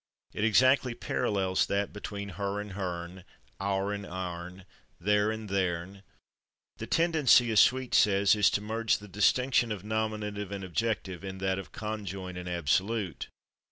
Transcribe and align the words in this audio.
It 0.33 0.43
exactly 0.43 0.95
parallels 0.95 1.67
that 1.67 1.93
between 1.93 2.31
/her/ 2.31 2.59
and 2.59 2.71
/hern/, 2.71 3.23
/our/ 3.59 3.93
and 3.93 4.03
/ourn/, 4.03 4.65
/their/ 4.99 5.31
and 5.31 5.47
/theirn/: 5.47 6.01
the 6.77 6.87
tendency, 6.87 7.51
as 7.51 7.59
Sweet 7.59 7.93
says, 7.93 8.33
is 8.35 8.49
"to 8.49 8.61
merge 8.61 8.97
the 8.97 9.07
distinction 9.07 9.71
of 9.71 9.83
nominative 9.83 10.51
and 10.51 10.63
objective 10.63 11.23
in 11.23 11.37
that 11.37 11.59
of 11.59 11.71
conjoint 11.71 12.35
and 12.39 12.49
absolute." 12.49 13.27